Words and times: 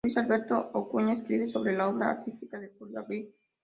Luis 0.03 0.17
Alberto 0.17 0.55
Acuña 0.73 1.13
escribe 1.13 1.47
sobre 1.47 1.77
la 1.77 1.87
obra 1.87 2.09
artística 2.09 2.59
de 2.59 2.69
Julio 2.75 3.01
Abril. 3.01 3.35